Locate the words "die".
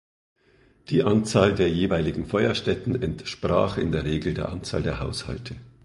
0.89-1.03